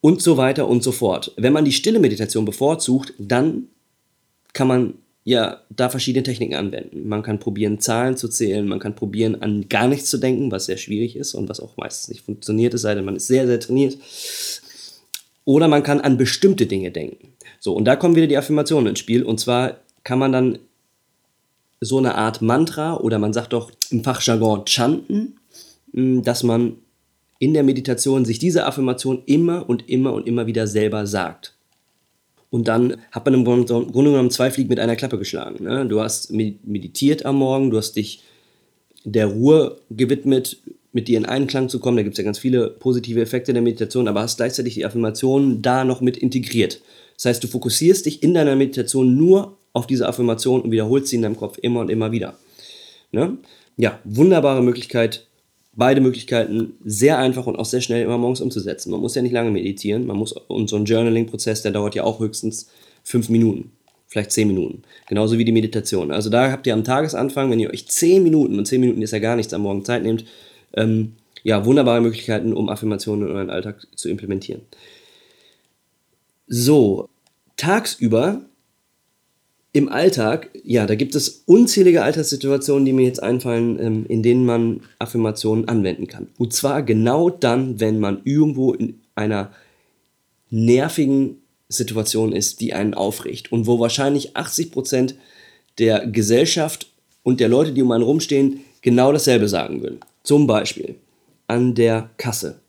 Und 0.00 0.20
so 0.20 0.36
weiter 0.36 0.66
und 0.66 0.82
so 0.82 0.90
fort. 0.90 1.32
Wenn 1.36 1.52
man 1.52 1.64
die 1.64 1.72
stille 1.72 2.00
Meditation 2.00 2.44
bevorzugt, 2.44 3.14
dann 3.18 3.68
kann 4.52 4.66
man 4.66 4.94
ja 5.24 5.60
da 5.70 5.88
verschiedene 5.88 6.24
Techniken 6.24 6.54
anwenden. 6.54 7.08
Man 7.08 7.22
kann 7.22 7.38
probieren, 7.38 7.78
Zahlen 7.78 8.16
zu 8.16 8.28
zählen, 8.28 8.66
man 8.66 8.80
kann 8.80 8.96
probieren, 8.96 9.40
an 9.40 9.68
gar 9.68 9.86
nichts 9.86 10.10
zu 10.10 10.18
denken, 10.18 10.50
was 10.50 10.66
sehr 10.66 10.76
schwierig 10.76 11.14
ist 11.14 11.34
und 11.34 11.48
was 11.48 11.60
auch 11.60 11.76
meistens 11.76 12.08
nicht 12.08 12.22
funktioniert, 12.22 12.74
es 12.74 12.82
sei 12.82 12.94
denn, 12.94 13.04
man 13.04 13.16
ist 13.16 13.28
sehr, 13.28 13.46
sehr 13.46 13.60
trainiert. 13.60 13.96
Oder 15.44 15.68
man 15.68 15.82
kann 15.82 16.00
an 16.00 16.16
bestimmte 16.16 16.66
Dinge 16.66 16.90
denken. 16.90 17.31
So, 17.64 17.74
und 17.74 17.84
da 17.84 17.94
kommen 17.94 18.16
wieder 18.16 18.26
die 18.26 18.36
Affirmationen 18.36 18.88
ins 18.88 18.98
Spiel. 18.98 19.22
Und 19.22 19.38
zwar 19.38 19.76
kann 20.02 20.18
man 20.18 20.32
dann 20.32 20.58
so 21.80 21.96
eine 21.98 22.16
Art 22.16 22.42
Mantra 22.42 22.96
oder 22.96 23.20
man 23.20 23.32
sagt 23.32 23.52
doch 23.52 23.70
im 23.90 24.02
Fachjargon 24.02 24.66
chanten, 24.66 25.38
hm, 25.94 26.24
dass 26.24 26.42
man 26.42 26.78
in 27.38 27.54
der 27.54 27.62
Meditation 27.62 28.24
sich 28.24 28.40
diese 28.40 28.66
Affirmation 28.66 29.22
immer 29.26 29.68
und 29.68 29.88
immer 29.88 30.12
und 30.12 30.26
immer 30.26 30.48
wieder 30.48 30.66
selber 30.66 31.06
sagt. 31.06 31.54
Und 32.50 32.66
dann 32.66 32.96
hat 33.12 33.24
man 33.26 33.34
im 33.34 33.44
Grunde 33.44 33.92
genommen 33.92 34.30
zwei 34.32 34.50
Fliegen 34.50 34.68
mit 34.68 34.80
einer 34.80 34.96
Klappe 34.96 35.18
geschlagen. 35.18 35.62
Ne? 35.62 35.86
Du 35.86 36.00
hast 36.00 36.32
meditiert 36.32 37.24
am 37.24 37.36
Morgen, 37.36 37.70
du 37.70 37.76
hast 37.76 37.92
dich 37.92 38.24
der 39.04 39.26
Ruhe 39.26 39.78
gewidmet, 39.88 40.56
mit 40.92 41.06
dir 41.06 41.16
in 41.16 41.26
Einklang 41.26 41.68
zu 41.68 41.78
kommen. 41.78 41.96
Da 41.96 42.02
gibt 42.02 42.14
es 42.14 42.18
ja 42.18 42.24
ganz 42.24 42.40
viele 42.40 42.70
positive 42.70 43.20
Effekte 43.20 43.52
der 43.52 43.62
Meditation, 43.62 44.08
aber 44.08 44.22
hast 44.22 44.36
gleichzeitig 44.36 44.74
die 44.74 44.84
Affirmationen 44.84 45.62
da 45.62 45.84
noch 45.84 46.00
mit 46.00 46.16
integriert. 46.16 46.80
Das 47.22 47.30
heißt, 47.30 47.44
du 47.44 47.46
fokussierst 47.46 48.04
dich 48.04 48.24
in 48.24 48.34
deiner 48.34 48.56
Meditation 48.56 49.16
nur 49.16 49.56
auf 49.72 49.86
diese 49.86 50.08
Affirmation 50.08 50.60
und 50.60 50.72
wiederholst 50.72 51.06
sie 51.06 51.16
in 51.16 51.22
deinem 51.22 51.36
Kopf 51.36 51.56
immer 51.62 51.78
und 51.78 51.88
immer 51.88 52.10
wieder. 52.10 52.36
Ne? 53.12 53.38
Ja, 53.76 54.00
wunderbare 54.02 54.60
Möglichkeit, 54.60 55.28
beide 55.72 56.00
Möglichkeiten 56.00 56.74
sehr 56.84 57.18
einfach 57.18 57.46
und 57.46 57.54
auch 57.54 57.64
sehr 57.64 57.80
schnell 57.80 58.02
immer 58.02 58.18
morgens 58.18 58.40
umzusetzen. 58.40 58.90
Man 58.90 59.00
muss 59.00 59.14
ja 59.14 59.22
nicht 59.22 59.30
lange 59.30 59.52
meditieren, 59.52 60.04
man 60.04 60.16
muss, 60.16 60.32
und 60.32 60.68
so 60.68 60.74
ein 60.74 60.84
Journaling-Prozess, 60.84 61.62
der 61.62 61.70
dauert 61.70 61.94
ja 61.94 62.02
auch 62.02 62.18
höchstens 62.18 62.68
fünf 63.04 63.28
Minuten, 63.28 63.70
vielleicht 64.08 64.32
zehn 64.32 64.48
Minuten. 64.48 64.82
Genauso 65.06 65.38
wie 65.38 65.44
die 65.44 65.52
Meditation. 65.52 66.10
Also 66.10 66.28
da 66.28 66.50
habt 66.50 66.66
ihr 66.66 66.74
am 66.74 66.82
Tagesanfang, 66.82 67.52
wenn 67.52 67.60
ihr 67.60 67.70
euch 67.70 67.86
zehn 67.86 68.24
Minuten, 68.24 68.58
und 68.58 68.66
zehn 68.66 68.80
Minuten 68.80 69.00
ist 69.00 69.12
ja 69.12 69.20
gar 69.20 69.36
nichts, 69.36 69.54
am 69.54 69.62
Morgen 69.62 69.84
Zeit 69.84 70.02
nehmt, 70.02 70.24
ähm, 70.74 71.12
ja, 71.44 71.64
wunderbare 71.64 72.00
Möglichkeiten, 72.00 72.52
um 72.52 72.68
Affirmationen 72.68 73.28
in 73.28 73.32
euren 73.32 73.50
Alltag 73.50 73.86
zu 73.94 74.08
implementieren. 74.08 74.62
So, 76.48 77.08
tagsüber 77.62 78.40
im 79.72 79.88
Alltag, 79.88 80.50
ja, 80.64 80.84
da 80.84 80.96
gibt 80.96 81.14
es 81.14 81.44
unzählige 81.46 82.02
Alltagssituationen, 82.02 82.84
die 82.84 82.92
mir 82.92 83.06
jetzt 83.06 83.22
einfallen, 83.22 83.78
ähm, 83.78 84.04
in 84.08 84.22
denen 84.24 84.44
man 84.44 84.80
Affirmationen 84.98 85.68
anwenden 85.68 86.08
kann. 86.08 86.26
Und 86.38 86.52
zwar 86.52 86.82
genau 86.82 87.30
dann, 87.30 87.78
wenn 87.78 88.00
man 88.00 88.20
irgendwo 88.24 88.72
in 88.72 89.00
einer 89.14 89.52
nervigen 90.50 91.36
Situation 91.68 92.32
ist, 92.32 92.60
die 92.60 92.74
einen 92.74 92.94
aufregt 92.94 93.52
und 93.52 93.66
wo 93.66 93.78
wahrscheinlich 93.78 94.36
80% 94.36 95.14
der 95.78 96.06
Gesellschaft 96.06 96.88
und 97.22 97.38
der 97.38 97.48
Leute, 97.48 97.72
die 97.72 97.82
um 97.82 97.92
einen 97.92 98.04
rumstehen, 98.04 98.60
genau 98.82 99.12
dasselbe 99.12 99.48
sagen 99.48 99.82
würden. 99.82 100.00
Zum 100.24 100.48
Beispiel 100.48 100.96
an 101.46 101.74
der 101.74 102.10
Kasse. 102.18 102.60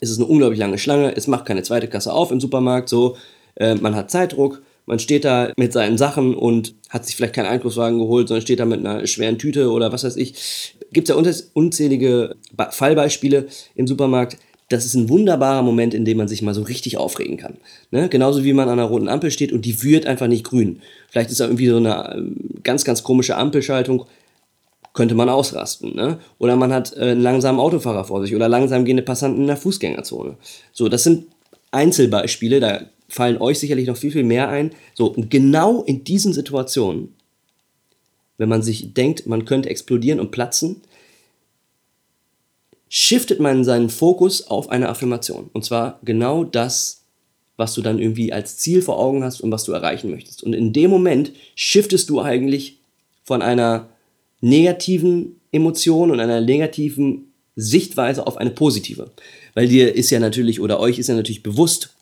Es 0.00 0.10
ist 0.10 0.18
eine 0.18 0.26
unglaublich 0.26 0.58
lange 0.58 0.78
Schlange, 0.78 1.16
es 1.16 1.28
macht 1.28 1.46
keine 1.46 1.62
zweite 1.62 1.88
Kasse 1.88 2.12
auf 2.12 2.32
im 2.32 2.40
Supermarkt, 2.40 2.88
so 2.88 3.16
äh, 3.56 3.74
man 3.74 3.94
hat 3.94 4.10
Zeitdruck, 4.10 4.62
man 4.86 4.98
steht 4.98 5.24
da 5.24 5.52
mit 5.56 5.72
seinen 5.72 5.96
Sachen 5.96 6.34
und 6.34 6.74
hat 6.90 7.06
sich 7.06 7.16
vielleicht 7.16 7.34
keinen 7.34 7.46
Einkaufswagen 7.46 7.98
geholt, 7.98 8.28
sondern 8.28 8.42
steht 8.42 8.60
da 8.60 8.66
mit 8.66 8.80
einer 8.80 9.06
schweren 9.06 9.38
Tüte 9.38 9.70
oder 9.70 9.92
was 9.92 10.04
weiß 10.04 10.16
ich. 10.16 10.74
Gibt 10.92 11.08
es 11.08 11.14
ja 11.14 11.44
unzählige 11.54 12.36
Fallbeispiele 12.70 13.46
im 13.74 13.86
Supermarkt. 13.86 14.36
Das 14.68 14.84
ist 14.84 14.94
ein 14.94 15.08
wunderbarer 15.08 15.62
Moment, 15.62 15.94
in 15.94 16.04
dem 16.04 16.18
man 16.18 16.28
sich 16.28 16.42
mal 16.42 16.54
so 16.54 16.62
richtig 16.62 16.96
aufregen 16.96 17.36
kann. 17.36 17.56
Ne? 17.90 18.08
Genauso 18.08 18.44
wie 18.44 18.52
man 18.52 18.68
an 18.68 18.78
einer 18.78 18.88
roten 18.88 19.08
Ampel 19.08 19.30
steht 19.30 19.52
und 19.52 19.64
die 19.64 19.82
wird 19.82 20.06
einfach 20.06 20.26
nicht 20.26 20.44
grün. 20.44 20.80
Vielleicht 21.10 21.30
ist 21.30 21.40
da 21.40 21.44
irgendwie 21.44 21.68
so 21.68 21.76
eine 21.76 22.14
ähm, 22.14 22.36
ganz, 22.62 22.84
ganz 22.84 23.02
komische 23.02 23.36
Ampelschaltung 23.36 24.06
könnte 24.94 25.14
man 25.14 25.28
ausrasten. 25.28 25.94
Ne? 25.94 26.18
Oder 26.38 26.56
man 26.56 26.72
hat 26.72 26.96
äh, 26.96 27.10
einen 27.10 27.20
langsamen 27.20 27.60
Autofahrer 27.60 28.04
vor 28.04 28.22
sich 28.22 28.34
oder 28.34 28.48
langsam 28.48 28.84
gehende 28.84 29.02
Passanten 29.02 29.42
in 29.42 29.48
der 29.48 29.56
Fußgängerzone. 29.56 30.36
So, 30.72 30.88
das 30.88 31.02
sind 31.02 31.26
Einzelbeispiele, 31.72 32.60
da 32.60 32.80
fallen 33.14 33.40
euch 33.40 33.58
sicherlich 33.58 33.86
noch 33.86 33.96
viel, 33.96 34.12
viel 34.12 34.24
mehr 34.24 34.48
ein. 34.48 34.72
So, 34.94 35.06
und 35.06 35.30
genau 35.30 35.82
in 35.82 36.04
diesen 36.04 36.32
Situationen 36.32 37.14
wenn 38.38 38.48
man 38.48 38.62
sich 38.62 38.94
denkt, 38.94 39.26
man 39.26 39.44
könnte 39.44 39.70
explodieren 39.70 40.20
und 40.20 40.30
platzen, 40.30 40.82
shiftet 42.88 43.40
man 43.40 43.64
seinen 43.64 43.90
Fokus 43.90 44.46
auf 44.46 44.68
eine 44.70 44.88
Affirmation. 44.88 45.50
Und 45.52 45.64
zwar 45.64 45.98
genau 46.04 46.44
das, 46.44 47.02
was 47.56 47.74
du 47.74 47.82
dann 47.82 47.98
irgendwie 47.98 48.32
als 48.32 48.56
Ziel 48.58 48.82
vor 48.82 48.98
Augen 48.98 49.22
hast 49.24 49.40
und 49.40 49.50
was 49.50 49.64
du 49.64 49.72
erreichen 49.72 50.10
möchtest. 50.10 50.42
Und 50.42 50.52
in 50.52 50.72
dem 50.72 50.90
Moment 50.90 51.32
shiftest 51.54 52.10
du 52.10 52.20
eigentlich 52.20 52.78
von 53.22 53.42
einer 53.42 53.88
negativen 54.40 55.40
Emotion 55.52 56.10
und 56.10 56.20
einer 56.20 56.40
negativen 56.40 57.32
Sichtweise 57.56 58.26
auf 58.26 58.36
eine 58.36 58.50
positive. 58.50 59.10
Weil 59.54 59.68
dir 59.68 59.94
ist 59.94 60.10
ja 60.10 60.18
natürlich, 60.18 60.60
oder 60.60 60.80
euch 60.80 60.98
ist 60.98 61.08
ja 61.08 61.14
natürlich 61.14 61.44
bewusst, 61.44 61.93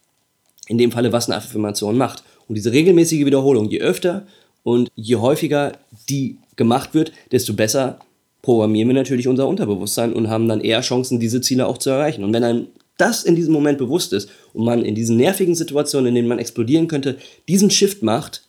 in 0.73 0.79
dem 0.79 0.91
Falle, 0.91 1.13
was 1.13 1.29
eine 1.29 1.37
Affirmation 1.37 1.99
macht. 1.99 2.25
Und 2.49 2.55
diese 2.55 2.73
regelmäßige 2.73 3.27
Wiederholung, 3.27 3.69
je 3.69 3.81
öfter 3.81 4.27
und 4.63 4.91
je 4.95 5.17
häufiger 5.17 5.73
die 6.09 6.39
gemacht 6.57 6.95
wird, 6.95 7.13
desto 7.31 7.53
besser 7.53 7.99
programmieren 8.41 8.89
wir 8.89 8.95
natürlich 8.95 9.29
unser 9.29 9.47
Unterbewusstsein 9.47 10.15
und 10.15 10.31
haben 10.31 10.49
dann 10.49 10.63
eher 10.63 10.81
Chancen, 10.81 11.21
diese 11.21 11.43
Ziele 11.43 11.67
auch 11.67 11.77
zu 11.77 11.91
erreichen. 11.91 12.25
Und 12.25 12.33
wenn 12.33 12.43
einem 12.43 12.69
das 12.97 13.23
in 13.23 13.37
diesem 13.37 13.53
Moment 13.53 13.77
bewusst 13.77 14.15
ist 14.15 14.31
und 14.55 14.65
man 14.65 14.83
in 14.83 14.95
diesen 14.95 15.19
nervigen 15.19 15.55
Situationen, 15.55 16.09
in 16.09 16.15
denen 16.15 16.29
man 16.29 16.39
explodieren 16.39 16.89
könnte, 16.89 17.19
diesen 17.49 17.71
Shift 17.71 18.03
macht, 18.03 18.43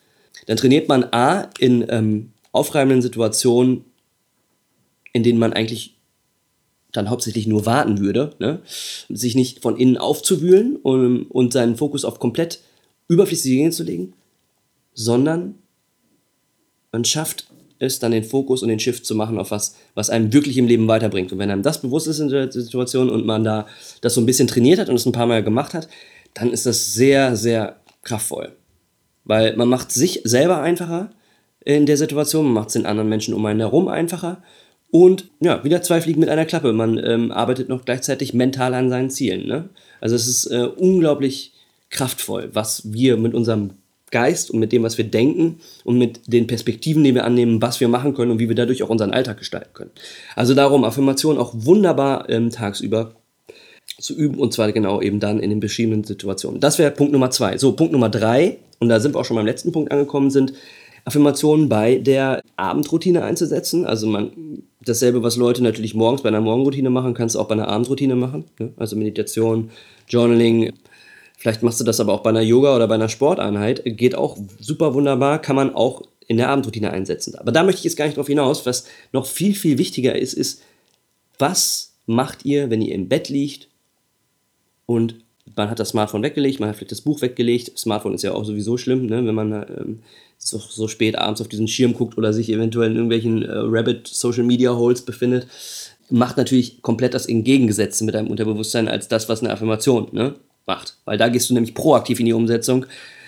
dann 0.48 0.56
trainiert 0.56 0.88
man 0.88 1.03
A 1.12 1.50
in 1.60 1.86
ähm, 1.89 2.32
aufreibenden 2.53 3.01
Situationen, 3.01 3.84
in 5.12 5.24
denen 5.24 5.39
man 5.39 5.51
eigentlich 5.51 5.92
dann 6.93 7.09
hauptsächlich 7.09 7.47
nur 7.47 7.65
warten 7.65 8.00
würde, 8.00 8.33
ne? 8.39 8.62
sich 9.09 9.35
nicht 9.35 9.62
von 9.62 9.77
innen 9.77 9.97
aufzuwühlen 9.97 10.77
und, 10.77 11.23
und 11.23 11.51
seinen 11.51 11.75
Fokus 11.75 12.05
auf 12.05 12.19
komplett 12.19 12.62
überflüssige 13.07 13.57
Dinge 13.57 13.71
zu 13.71 13.83
legen, 13.83 14.13
sondern 14.93 15.55
man 16.91 17.03
schafft 17.03 17.47
es, 17.79 18.00
dann 18.00 18.12
den 18.12 18.23
Fokus 18.23 18.62
und 18.62 18.69
den 18.69 18.79
Shift 18.79 19.05
zu 19.05 19.15
machen 19.15 19.38
auf 19.38 19.51
was, 19.51 19.75
was 19.95 20.09
einem 20.09 20.31
wirklich 20.31 20.57
im 20.57 20.67
Leben 20.67 20.88
weiterbringt. 20.88 21.31
Und 21.31 21.39
wenn 21.39 21.51
einem 21.51 21.63
das 21.63 21.81
bewusst 21.81 22.07
ist 22.07 22.19
in 22.19 22.29
der 22.29 22.51
Situation 22.51 23.09
und 23.09 23.25
man 23.25 23.43
da 23.43 23.67
das 24.01 24.13
so 24.13 24.21
ein 24.21 24.25
bisschen 24.25 24.47
trainiert 24.47 24.79
hat 24.79 24.89
und 24.89 24.95
es 24.95 25.05
ein 25.05 25.12
paar 25.12 25.27
Mal 25.27 25.43
gemacht 25.43 25.73
hat, 25.73 25.89
dann 26.33 26.51
ist 26.51 26.65
das 26.65 26.93
sehr, 26.93 27.35
sehr 27.35 27.81
kraftvoll. 28.03 28.55
Weil 29.25 29.55
man 29.55 29.67
macht 29.67 29.91
sich 29.91 30.21
selber 30.23 30.62
einfacher 30.62 31.12
in 31.65 31.85
der 31.85 31.97
Situation, 31.97 32.45
man 32.45 32.53
macht 32.53 32.67
es 32.67 32.73
den 32.73 32.85
anderen 32.85 33.09
Menschen 33.09 33.33
um 33.33 33.45
einen 33.45 33.59
herum 33.59 33.88
einfacher 33.88 34.43
und 34.93 35.25
ja, 35.39 35.63
wieder 35.63 35.81
zwei 35.81 36.01
Fliegen 36.01 36.19
mit 36.19 36.29
einer 36.29 36.45
Klappe. 36.45 36.71
Man 36.71 37.03
ähm, 37.03 37.31
arbeitet 37.31 37.67
noch 37.67 37.83
gleichzeitig 37.83 38.35
mental 38.35 38.75
an 38.75 38.91
seinen 38.91 39.09
Zielen. 39.09 39.47
Ne? 39.47 39.69
Also 40.00 40.15
es 40.15 40.27
ist 40.27 40.45
äh, 40.45 40.67
unglaublich 40.67 41.51
kraftvoll, 41.89 42.51
was 42.53 42.93
wir 42.93 43.17
mit 43.17 43.33
unserem 43.33 43.71
Geist 44.12 44.51
und 44.51 44.59
mit 44.59 44.71
dem, 44.71 44.83
was 44.83 45.00
wir 45.00 45.05
denken 45.05 45.59
und 45.83 45.97
mit 45.97 46.31
den 46.31 46.45
Perspektiven, 46.45 47.03
die 47.03 47.15
wir 47.15 47.25
annehmen, 47.25 47.59
was 47.59 47.79
wir 47.79 47.88
machen 47.88 48.13
können 48.13 48.29
und 48.29 48.38
wie 48.38 48.50
wir 48.50 48.55
dadurch 48.55 48.83
auch 48.83 48.89
unseren 48.89 49.09
Alltag 49.09 49.39
gestalten 49.39 49.71
können. 49.73 49.89
Also 50.35 50.53
darum 50.53 50.83
Affirmationen 50.83 51.41
auch 51.41 51.55
wunderbar 51.55 52.29
ähm, 52.29 52.51
tagsüber 52.51 53.15
zu 54.00 54.15
üben 54.15 54.38
und 54.38 54.53
zwar 54.53 54.71
genau 54.73 55.01
eben 55.01 55.19
dann 55.19 55.39
in 55.39 55.50
den 55.50 55.59
beschriebenen 55.59 56.03
Situationen. 56.03 56.59
Das 56.59 56.77
wäre 56.77 56.91
Punkt 56.91 57.13
Nummer 57.13 57.31
zwei. 57.31 57.57
So, 57.57 57.71
Punkt 57.71 57.93
Nummer 57.93 58.09
drei, 58.09 58.57
und 58.77 58.89
da 58.89 59.00
sind 59.00 59.15
wir 59.15 59.19
auch 59.19 59.25
schon 59.25 59.38
beim 59.38 59.47
letzten 59.47 59.71
Punkt 59.71 59.91
angekommen, 59.91 60.29
sind 60.29 60.53
Affirmationen 61.05 61.69
bei 61.69 61.95
der 61.95 62.41
Abendroutine 62.55 63.24
einzusetzen. 63.24 63.86
Also 63.86 64.07
man, 64.07 64.63
dasselbe, 64.86 65.24
was 65.24 65.36
Leute 65.36 65.63
natürlich 65.63 65.93
morgens 65.93 66.22
bei 66.22 66.29
einer 66.29 66.41
Morgenroutine 66.41 66.89
machen, 66.89 67.13
kannst 67.13 67.36
du 67.36 67.39
auch 67.39 67.48
bei 67.48 67.53
einer 67.53 67.67
Abendroutine 67.67 68.15
machen. 68.15 68.45
Ne? 68.60 68.74
Also 68.77 68.95
Meditation, 68.95 69.72
Journaling, 70.07 70.74
Vielleicht 71.43 71.62
machst 71.62 71.81
du 71.81 71.83
das 71.83 72.00
aber 72.00 72.13
auch 72.13 72.22
bei 72.22 72.29
einer 72.29 72.39
Yoga 72.39 72.74
oder 72.74 72.88
bei 72.88 72.95
einer 72.95 73.10
Sporteinheit. 73.10 73.81
Geht 73.83 74.15
auch 74.15 74.38
super 74.62 74.93
wunderbar, 74.93 75.41
kann 75.41 75.57
man 75.57 75.75
auch 75.75 76.03
in 76.25 76.38
der 76.38 76.48
Abendroutine 76.48 76.91
einsetzen. 76.91 77.36
Aber 77.36 77.51
da 77.51 77.63
möchte 77.63 77.79
ich 77.79 77.83
jetzt 77.83 77.98
gar 77.98 78.05
nicht 78.05 78.15
drauf 78.15 78.27
hinaus. 78.27 78.65
Was 78.65 78.86
noch 79.12 79.25
viel, 79.25 79.53
viel 79.53 79.77
wichtiger 79.77 80.15
ist, 80.15 80.36
ist, 80.36 80.62
was 81.38 81.95
macht 82.05 82.45
ihr, 82.45 82.69
wenn 82.69 82.81
ihr 82.81 82.95
im 82.95 83.10
Bett 83.10 83.27
liegt 83.27 83.67
und 84.86 85.15
man 85.53 85.69
hat 85.69 85.79
das 85.79 85.89
Smartphone 85.89 86.24
weggelegt, 86.24 86.62
man 86.62 86.69
hat 86.69 86.77
vielleicht 86.77 86.93
das 86.93 87.01
Buch 87.01 87.22
weggelegt. 87.22 87.77
Smartphone 87.77 88.13
ist 88.13 88.24
ja 88.24 88.33
auch 88.33 88.45
sowieso 88.45 88.77
schlimm, 88.77 89.07
ne? 89.07 89.25
wenn 89.25 89.36
man 89.36 89.51
ähm, 89.51 90.00
so, 90.47 90.57
so, 90.57 90.88
spät 90.88 91.17
abends 91.17 91.41
auf 91.41 91.47
diesen 91.47 91.67
Schirm 91.67 91.93
guckt 91.93 92.17
oder 92.17 92.33
sich 92.33 92.50
eventuell 92.50 92.89
in 92.91 92.95
irgendwelchen 92.95 93.43
äh, 93.43 93.51
Rabbit 93.51 94.07
Social 94.07 94.43
Media 94.43 94.75
Holes 94.75 95.01
befindet. 95.01 95.47
Macht 96.09 96.38
natürlich 96.38 96.81
komplett 96.81 97.13
das 97.13 97.25
Entgegengesetzte 97.25 98.03
mit 98.03 98.15
deinem 98.15 98.27
Unterbewusstsein 98.27 98.88
als 98.88 99.07
das, 99.07 99.29
was 99.29 99.41
eine 99.41 99.51
Affirmation 99.51 100.09
ne? 100.12 100.35
macht. 100.65 100.97
Weil 101.05 101.17
da 101.17 101.29
gehst 101.29 101.50
du 101.50 101.53
nämlich 101.53 101.73
proaktiv 101.73 102.19
in 102.19 102.25
die 102.25 102.33
Umsetzung. 102.33 102.85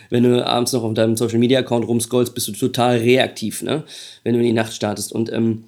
Wenn 0.09 0.23
du 0.23 0.45
abends 0.45 0.73
noch 0.73 0.83
auf 0.83 0.93
deinem 0.93 1.17
Social 1.17 1.39
Media 1.39 1.59
Account 1.59 1.87
rumscrollst, 1.87 2.35
bist 2.35 2.47
du 2.47 2.51
total 2.51 2.97
reaktiv, 2.97 3.63
ne? 3.63 3.83
wenn 4.23 4.33
du 4.33 4.39
in 4.39 4.45
die 4.45 4.53
Nacht 4.53 4.73
startest. 4.73 5.11
Und 5.11 5.31
ähm, 5.31 5.63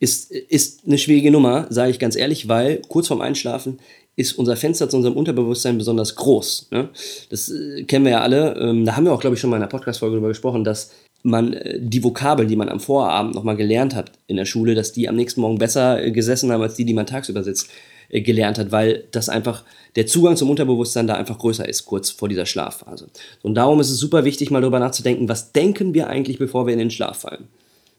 ist, 0.00 0.30
ist 0.30 0.80
eine 0.86 0.98
schwierige 0.98 1.30
Nummer, 1.30 1.66
sage 1.70 1.90
ich 1.90 1.98
ganz 1.98 2.16
ehrlich, 2.16 2.48
weil 2.48 2.82
kurz 2.88 3.08
vorm 3.08 3.20
Einschlafen 3.20 3.78
ist 4.16 4.32
unser 4.38 4.56
Fenster 4.56 4.88
zu 4.88 4.96
unserem 4.96 5.16
Unterbewusstsein 5.16 5.78
besonders 5.78 6.14
groß. 6.16 6.68
Ne? 6.70 6.90
Das 7.30 7.50
äh, 7.50 7.84
kennen 7.84 8.04
wir 8.04 8.12
ja 8.12 8.20
alle. 8.20 8.56
Ähm, 8.58 8.84
da 8.84 8.96
haben 8.96 9.04
wir 9.04 9.12
auch, 9.12 9.20
glaube 9.20 9.34
ich, 9.34 9.40
schon 9.40 9.50
mal 9.50 9.56
in 9.56 9.62
einer 9.62 9.70
Podcast-Folge 9.70 10.16
darüber 10.16 10.28
gesprochen, 10.28 10.64
dass 10.64 10.90
man 11.22 11.54
äh, 11.54 11.78
die 11.80 12.04
Vokabeln, 12.04 12.48
die 12.48 12.56
man 12.56 12.68
am 12.68 12.80
Vorabend 12.80 13.34
nochmal 13.34 13.56
gelernt 13.56 13.94
hat 13.94 14.12
in 14.26 14.36
der 14.36 14.44
Schule, 14.44 14.74
dass 14.74 14.92
die 14.92 15.08
am 15.08 15.16
nächsten 15.16 15.40
Morgen 15.40 15.58
besser 15.58 16.02
äh, 16.02 16.10
gesessen 16.10 16.52
haben 16.52 16.62
als 16.62 16.74
die, 16.74 16.84
die 16.84 16.94
man 16.94 17.06
tagsüber 17.06 17.42
sitzt. 17.42 17.70
Äh, 18.12 18.20
gelernt 18.20 18.58
hat, 18.58 18.70
weil 18.70 19.04
das 19.10 19.30
einfach 19.30 19.64
der 19.96 20.06
Zugang 20.06 20.36
zum 20.36 20.50
Unterbewusstsein 20.50 21.06
da 21.06 21.14
einfach 21.14 21.38
größer 21.38 21.66
ist, 21.66 21.86
kurz 21.86 22.10
vor 22.10 22.28
dieser 22.28 22.44
Schlafphase. 22.44 23.08
Und 23.42 23.54
darum 23.54 23.80
ist 23.80 23.90
es 23.90 23.98
super 23.98 24.24
wichtig, 24.24 24.50
mal 24.50 24.60
darüber 24.60 24.78
nachzudenken, 24.78 25.30
was 25.30 25.52
denken 25.52 25.94
wir 25.94 26.08
eigentlich, 26.08 26.38
bevor 26.38 26.66
wir 26.66 26.74
in 26.74 26.78
den 26.78 26.90
Schlaf 26.90 27.20
fallen. 27.20 27.48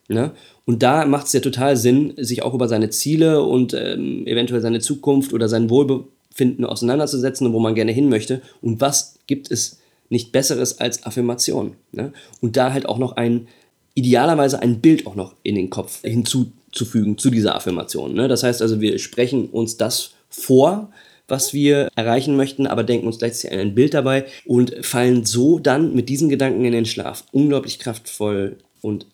Ne? 0.07 0.31
Und 0.65 0.81
da 0.81 1.05
macht 1.05 1.27
es 1.27 1.33
ja 1.33 1.41
total 1.41 1.75
Sinn, 1.75 2.13
sich 2.17 2.41
auch 2.43 2.53
über 2.53 2.67
seine 2.67 2.89
Ziele 2.89 3.43
und 3.43 3.73
ähm, 3.73 4.25
eventuell 4.25 4.61
seine 4.61 4.79
Zukunft 4.79 5.33
oder 5.33 5.49
sein 5.49 5.69
Wohlbefinden 5.69 6.65
auseinanderzusetzen 6.65 7.47
und 7.47 7.53
wo 7.53 7.59
man 7.59 7.75
gerne 7.75 7.91
hin 7.91 8.09
möchte. 8.09 8.41
Und 8.61 8.79
was 8.79 9.15
gibt 9.27 9.51
es 9.51 9.79
nicht 10.09 10.31
Besseres 10.31 10.79
als 10.79 11.05
Affirmation? 11.05 11.73
Ne? 11.91 12.13
Und 12.39 12.55
da 12.55 12.71
halt 12.71 12.85
auch 12.85 12.97
noch 12.97 13.17
ein, 13.17 13.47
idealerweise 13.93 14.61
ein 14.61 14.79
Bild 14.79 15.05
auch 15.05 15.15
noch 15.15 15.35
in 15.43 15.55
den 15.55 15.69
Kopf 15.69 16.01
hinzu 16.01 16.51
zufügen 16.71 17.17
zu 17.17 17.29
dieser 17.29 17.55
Affirmation. 17.55 18.13
Ne? 18.13 18.27
Das 18.27 18.43
heißt 18.43 18.61
also, 18.61 18.81
wir 18.81 18.97
sprechen 18.99 19.49
uns 19.49 19.77
das 19.77 20.11
vor, 20.29 20.91
was 21.27 21.53
wir 21.53 21.89
erreichen 21.95 22.35
möchten, 22.35 22.67
aber 22.67 22.83
denken 22.83 23.07
uns 23.07 23.19
gleichzeitig 23.19 23.57
ein 23.57 23.75
Bild 23.75 23.93
dabei 23.93 24.25
und 24.45 24.73
fallen 24.85 25.25
so 25.25 25.59
dann 25.59 25.93
mit 25.93 26.09
diesen 26.09 26.29
Gedanken 26.29 26.65
in 26.65 26.73
den 26.73 26.85
Schlaf. 26.85 27.25
Unglaublich 27.31 27.79
kraftvoll 27.79 28.57
und 28.81 29.05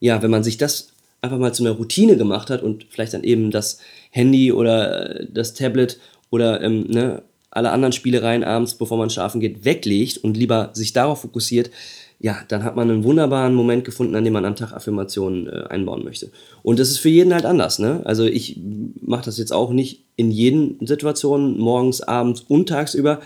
ja, 0.00 0.22
wenn 0.22 0.30
man 0.30 0.44
sich 0.44 0.58
das 0.58 0.93
einfach 1.24 1.38
mal 1.38 1.54
zu 1.54 1.64
einer 1.64 1.74
Routine 1.74 2.16
gemacht 2.16 2.50
hat 2.50 2.62
und 2.62 2.86
vielleicht 2.90 3.14
dann 3.14 3.24
eben 3.24 3.50
das 3.50 3.78
Handy 4.10 4.52
oder 4.52 5.20
äh, 5.20 5.26
das 5.32 5.54
Tablet 5.54 5.98
oder 6.30 6.60
ähm, 6.60 6.86
ne, 6.88 7.22
alle 7.50 7.70
anderen 7.70 7.92
Spielereien 7.92 8.44
abends, 8.44 8.74
bevor 8.74 8.98
man 8.98 9.10
schlafen 9.10 9.40
geht, 9.40 9.64
weglegt 9.64 10.18
und 10.18 10.36
lieber 10.36 10.70
sich 10.74 10.92
darauf 10.92 11.22
fokussiert, 11.22 11.70
ja, 12.20 12.38
dann 12.48 12.64
hat 12.64 12.76
man 12.76 12.90
einen 12.90 13.04
wunderbaren 13.04 13.54
Moment 13.54 13.84
gefunden, 13.84 14.14
an 14.14 14.24
dem 14.24 14.32
man 14.32 14.44
am 14.44 14.56
Tag 14.56 14.72
Affirmationen 14.72 15.46
äh, 15.46 15.64
einbauen 15.68 16.04
möchte. 16.04 16.30
Und 16.62 16.78
das 16.78 16.90
ist 16.90 16.98
für 16.98 17.08
jeden 17.08 17.34
halt 17.34 17.44
anders. 17.44 17.78
Ne? 17.78 18.02
Also 18.04 18.24
ich 18.24 18.58
mache 19.00 19.24
das 19.24 19.38
jetzt 19.38 19.52
auch 19.52 19.70
nicht 19.70 20.04
in 20.16 20.30
jeden 20.30 20.84
Situationen, 20.86 21.58
morgens, 21.58 22.00
abends 22.00 22.42
und 22.42 22.68
tagsüber, 22.68 23.20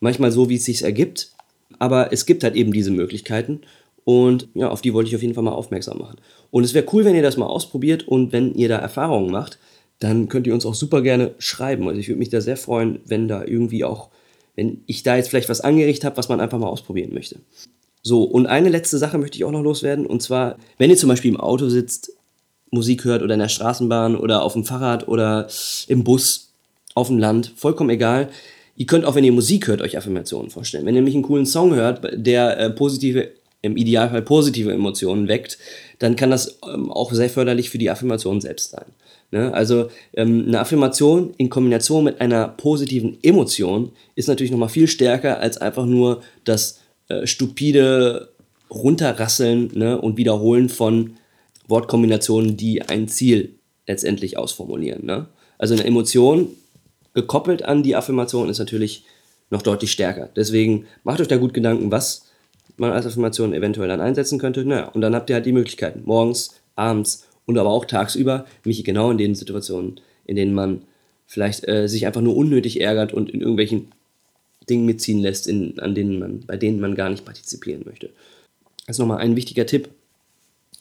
manchmal 0.00 0.32
so, 0.32 0.48
wie 0.48 0.56
es 0.56 0.64
sich 0.64 0.82
ergibt. 0.82 1.30
Aber 1.78 2.12
es 2.12 2.26
gibt 2.26 2.44
halt 2.44 2.54
eben 2.54 2.72
diese 2.72 2.90
Möglichkeiten 2.90 3.62
und 4.04 4.48
ja, 4.54 4.68
auf 4.70 4.82
die 4.82 4.92
wollte 4.92 5.08
ich 5.08 5.16
auf 5.16 5.22
jeden 5.22 5.34
Fall 5.34 5.44
mal 5.44 5.52
aufmerksam 5.52 5.98
machen. 5.98 6.18
Und 6.50 6.64
es 6.64 6.74
wäre 6.74 6.86
cool, 6.92 7.04
wenn 7.04 7.14
ihr 7.14 7.22
das 7.22 7.36
mal 7.36 7.46
ausprobiert 7.46 8.06
und 8.06 8.32
wenn 8.32 8.54
ihr 8.54 8.68
da 8.68 8.76
Erfahrungen 8.76 9.30
macht, 9.30 9.58
dann 9.98 10.28
könnt 10.28 10.46
ihr 10.46 10.54
uns 10.54 10.66
auch 10.66 10.74
super 10.74 11.02
gerne 11.02 11.34
schreiben. 11.38 11.88
Also 11.88 12.00
ich 12.00 12.08
würde 12.08 12.18
mich 12.18 12.28
da 12.28 12.40
sehr 12.40 12.56
freuen, 12.56 13.00
wenn 13.06 13.28
da 13.28 13.44
irgendwie 13.44 13.84
auch, 13.84 14.10
wenn 14.54 14.82
ich 14.86 15.02
da 15.02 15.16
jetzt 15.16 15.28
vielleicht 15.28 15.48
was 15.48 15.62
angerichtet 15.62 16.04
habe, 16.04 16.16
was 16.16 16.28
man 16.28 16.40
einfach 16.40 16.58
mal 16.58 16.68
ausprobieren 16.68 17.14
möchte. 17.14 17.36
So, 18.02 18.24
und 18.24 18.46
eine 18.46 18.68
letzte 18.68 18.98
Sache 18.98 19.16
möchte 19.16 19.38
ich 19.38 19.44
auch 19.44 19.50
noch 19.50 19.62
loswerden. 19.62 20.04
Und 20.04 20.22
zwar, 20.22 20.56
wenn 20.76 20.90
ihr 20.90 20.96
zum 20.96 21.08
Beispiel 21.08 21.32
im 21.32 21.40
Auto 21.40 21.68
sitzt, 21.70 22.12
Musik 22.70 23.04
hört 23.04 23.22
oder 23.22 23.34
in 23.34 23.40
der 23.40 23.48
Straßenbahn 23.48 24.16
oder 24.16 24.42
auf 24.42 24.52
dem 24.52 24.64
Fahrrad 24.64 25.08
oder 25.08 25.48
im 25.88 26.04
Bus, 26.04 26.52
auf 26.94 27.08
dem 27.08 27.18
Land, 27.18 27.52
vollkommen 27.56 27.90
egal. 27.90 28.28
Ihr 28.76 28.86
könnt 28.86 29.04
auch, 29.04 29.14
wenn 29.14 29.24
ihr 29.24 29.32
Musik 29.32 29.68
hört, 29.68 29.80
euch 29.80 29.96
Affirmationen 29.96 30.50
vorstellen. 30.50 30.84
Wenn 30.84 30.94
ihr 30.94 31.00
nämlich 31.00 31.14
einen 31.14 31.24
coolen 31.24 31.46
Song 31.46 31.74
hört, 31.74 32.06
der 32.12 32.58
äh, 32.58 32.70
positive, 32.70 33.30
im 33.64 33.76
Idealfall 33.76 34.22
positive 34.22 34.72
Emotionen 34.72 35.26
weckt, 35.26 35.58
dann 35.98 36.16
kann 36.16 36.30
das 36.30 36.58
ähm, 36.72 36.90
auch 36.92 37.12
sehr 37.12 37.30
förderlich 37.30 37.70
für 37.70 37.78
die 37.78 37.90
Affirmation 37.90 38.40
selbst 38.40 38.70
sein. 38.70 38.84
Ne? 39.30 39.52
Also 39.54 39.88
ähm, 40.12 40.44
eine 40.46 40.60
Affirmation 40.60 41.32
in 41.38 41.48
Kombination 41.48 42.04
mit 42.04 42.20
einer 42.20 42.48
positiven 42.48 43.18
Emotion 43.22 43.92
ist 44.14 44.28
natürlich 44.28 44.50
nochmal 44.50 44.68
viel 44.68 44.86
stärker 44.86 45.40
als 45.40 45.56
einfach 45.56 45.86
nur 45.86 46.22
das 46.44 46.80
äh, 47.08 47.26
stupide 47.26 48.28
Runterrasseln 48.70 49.70
ne, 49.74 49.98
und 49.98 50.16
Wiederholen 50.18 50.68
von 50.68 51.16
Wortkombinationen, 51.66 52.56
die 52.56 52.82
ein 52.82 53.08
Ziel 53.08 53.54
letztendlich 53.86 54.36
ausformulieren. 54.36 55.06
Ne? 55.06 55.26
Also 55.56 55.74
eine 55.74 55.84
Emotion 55.84 56.48
gekoppelt 57.14 57.64
an 57.64 57.82
die 57.82 57.96
Affirmation 57.96 58.50
ist 58.50 58.58
natürlich 58.58 59.04
noch 59.50 59.62
deutlich 59.62 59.92
stärker. 59.92 60.28
Deswegen 60.36 60.86
macht 61.02 61.20
euch 61.20 61.28
da 61.28 61.36
gut 61.36 61.54
Gedanken, 61.54 61.90
was 61.90 62.26
man 62.76 62.92
als 62.92 63.06
Affirmation 63.06 63.54
eventuell 63.54 63.88
dann 63.88 64.00
einsetzen 64.00 64.38
könnte. 64.38 64.64
Naja, 64.64 64.88
und 64.88 65.00
dann 65.00 65.14
habt 65.14 65.30
ihr 65.30 65.36
halt 65.36 65.46
die 65.46 65.52
Möglichkeiten. 65.52 66.02
Morgens 66.04 66.60
abends 66.76 67.26
und 67.46 67.58
aber 67.58 67.70
auch 67.70 67.84
tagsüber, 67.84 68.46
nämlich 68.64 68.84
genau 68.84 69.10
in 69.10 69.18
den 69.18 69.34
Situationen, 69.34 70.00
in 70.24 70.36
denen 70.36 70.54
man 70.54 70.82
vielleicht 71.26 71.66
äh, 71.68 71.88
sich 71.88 72.06
einfach 72.06 72.20
nur 72.20 72.36
unnötig 72.36 72.80
ärgert 72.80 73.12
und 73.12 73.30
in 73.30 73.40
irgendwelchen 73.40 73.88
Dingen 74.68 74.86
mitziehen 74.86 75.20
lässt, 75.20 75.46
in, 75.46 75.78
an 75.78 75.94
denen 75.94 76.18
man, 76.18 76.40
bei 76.46 76.56
denen 76.56 76.80
man 76.80 76.94
gar 76.94 77.10
nicht 77.10 77.24
partizipieren 77.24 77.82
möchte. 77.84 78.10
Das 78.86 78.96
ist 78.96 78.98
nochmal 78.98 79.18
ein 79.18 79.36
wichtiger 79.36 79.66
Tipp. 79.66 79.88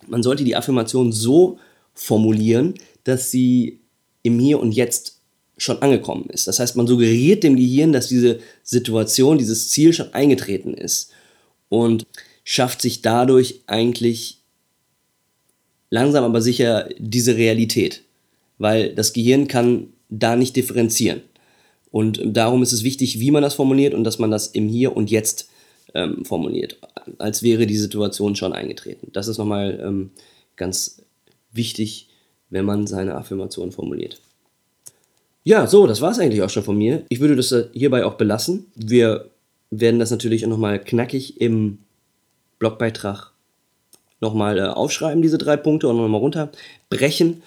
Man 0.08 0.24
sollte 0.24 0.44
die 0.44 0.56
Affirmation 0.56 1.12
so 1.12 1.60
formulieren, 1.94 2.76
dass 3.04 3.32
sie 3.32 3.80
im 4.22 4.40
Hier 4.40 4.60
und 4.60 4.72
Jetzt 4.72 5.20
schon 5.58 5.82
angekommen 5.82 6.30
ist. 6.30 6.48
Das 6.48 6.60
heißt, 6.60 6.76
man 6.76 6.88
suggeriert 6.88 7.44
dem 7.44 7.56
Gehirn, 7.56 7.94
dass 7.94 8.08
diese 8.08 8.40
Situation, 8.64 9.38
dieses 9.38 9.70
Ziel 9.70 9.94
schon 9.94 10.14
eingetreten 10.14 10.74
ist 10.74 11.13
und 11.74 12.06
schafft 12.44 12.84
sich 12.84 13.02
dadurch 13.02 13.62
eigentlich 13.66 14.38
langsam 15.90 16.24
aber 16.24 16.40
sicher 16.40 16.88
diese 17.00 17.36
Realität, 17.36 18.04
weil 18.60 18.94
das 18.94 19.12
Gehirn 19.12 19.48
kann 19.48 19.88
da 20.08 20.36
nicht 20.36 20.56
differenzieren. 20.56 21.22
Und 21.90 22.22
darum 22.24 22.62
ist 22.62 22.74
es 22.74 22.84
wichtig, 22.84 23.20
wie 23.20 23.32
man 23.32 23.42
das 23.42 23.56
formuliert 23.56 23.96
und 23.96 24.04
dass 24.04 24.20
man 24.20 24.30
das 24.30 24.48
im 24.48 24.68
Hier 24.68 24.96
und 24.96 25.10
Jetzt 25.10 25.50
ähm, 25.96 26.24
formuliert, 26.26 26.78
als 27.18 27.42
wäre 27.42 27.66
die 27.66 27.78
Situation 27.78 28.36
schon 28.36 28.54
eingetreten. 28.54 29.08
Das 29.12 29.28
ist 29.28 29.40
nochmal 29.40 29.80
ähm, 29.84 30.12
ganz 30.56 31.02
wichtig, 31.52 32.08
wenn 32.52 32.66
man 32.66 32.86
seine 32.86 33.16
Affirmation 33.16 33.72
formuliert. 33.72 34.22
Ja, 35.44 35.66
so, 35.66 35.88
das 35.88 36.02
war 36.02 36.12
es 36.12 36.20
eigentlich 36.20 36.44
auch 36.44 36.52
schon 36.52 36.64
von 36.64 36.78
mir. 36.78 37.04
Ich 37.10 37.20
würde 37.20 37.36
das 37.36 37.54
hierbei 37.74 38.06
auch 38.06 38.14
belassen. 38.14 38.68
Wir 38.76 39.33
werden 39.80 40.00
das 40.00 40.12
natürlich 40.12 40.46
auch 40.46 40.50
nochmal 40.50 40.80
knackig 40.80 41.40
im 41.42 41.80
Blogbeitrag 42.60 43.32
nochmal 44.20 44.58
äh, 44.58 44.62
aufschreiben, 44.62 45.22
diese 45.22 45.38
drei 45.38 45.58
Punkte, 45.58 45.88
und 45.88 45.98
nochmal 45.98 46.20
runterbrechen, 46.20 47.44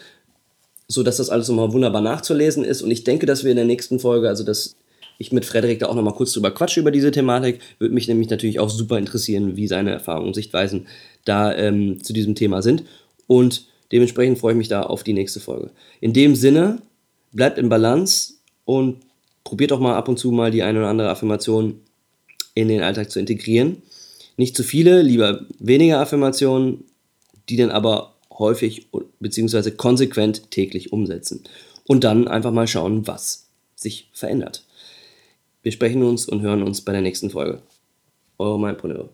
sodass 0.88 1.16
das 1.16 1.30
alles 1.30 1.48
nochmal 1.48 1.72
wunderbar 1.72 2.02
nachzulesen 2.02 2.64
ist. 2.64 2.82
Und 2.82 2.90
ich 2.90 3.04
denke, 3.04 3.26
dass 3.26 3.44
wir 3.44 3.50
in 3.50 3.56
der 3.56 3.64
nächsten 3.64 3.98
Folge, 3.98 4.28
also 4.28 4.44
dass 4.44 4.76
ich 5.18 5.32
mit 5.32 5.46
Frederik 5.46 5.78
da 5.78 5.86
auch 5.86 5.94
nochmal 5.94 6.14
kurz 6.14 6.32
drüber 6.32 6.50
quatsche 6.50 6.80
über 6.80 6.90
diese 6.90 7.10
Thematik, 7.10 7.60
würde 7.78 7.94
mich 7.94 8.06
nämlich 8.06 8.28
natürlich 8.28 8.60
auch 8.60 8.68
super 8.68 8.98
interessieren, 8.98 9.56
wie 9.56 9.66
seine 9.66 9.90
Erfahrungen 9.90 10.28
und 10.28 10.34
Sichtweisen 10.34 10.86
da 11.24 11.54
ähm, 11.54 12.04
zu 12.04 12.12
diesem 12.12 12.34
Thema 12.34 12.60
sind. 12.60 12.84
Und 13.26 13.66
dementsprechend 13.92 14.38
freue 14.38 14.52
ich 14.52 14.58
mich 14.58 14.68
da 14.68 14.82
auf 14.82 15.02
die 15.02 15.14
nächste 15.14 15.40
Folge. 15.40 15.70
In 16.00 16.12
dem 16.12 16.36
Sinne, 16.36 16.82
bleibt 17.32 17.58
in 17.58 17.68
Balance 17.68 18.34
und 18.64 18.98
probiert 19.44 19.72
auch 19.72 19.80
mal 19.80 19.96
ab 19.96 20.08
und 20.08 20.18
zu 20.18 20.30
mal 20.30 20.50
die 20.50 20.62
eine 20.62 20.80
oder 20.80 20.88
andere 20.88 21.08
Affirmation 21.08 21.80
in 22.56 22.68
den 22.68 22.82
Alltag 22.82 23.12
zu 23.12 23.20
integrieren. 23.20 23.82
Nicht 24.36 24.56
zu 24.56 24.64
viele, 24.64 25.02
lieber 25.02 25.42
weniger 25.60 26.00
Affirmationen, 26.00 26.84
die 27.48 27.56
dann 27.56 27.70
aber 27.70 28.14
häufig 28.32 28.88
bzw. 29.20 29.70
konsequent 29.70 30.50
täglich 30.50 30.92
umsetzen. 30.92 31.44
Und 31.86 32.02
dann 32.02 32.26
einfach 32.26 32.50
mal 32.50 32.66
schauen, 32.66 33.06
was 33.06 33.46
sich 33.76 34.08
verändert. 34.12 34.64
Wir 35.62 35.70
sprechen 35.70 36.02
uns 36.02 36.28
und 36.28 36.42
hören 36.42 36.62
uns 36.62 36.80
bei 36.80 36.92
der 36.92 37.02
nächsten 37.02 37.30
Folge. 37.30 37.60
Eure 38.38 38.58
Mindpreneur. 38.58 39.08